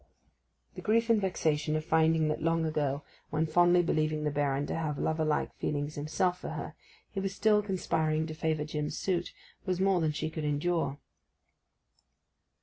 [0.73, 4.75] The grief and vexation of finding that long ago, when fondly believing the Baron to
[4.75, 6.73] have lover like feelings himself for her,
[7.11, 9.31] he was still conspiring to favour Jim's suit,
[9.63, 10.97] was more than she could endure.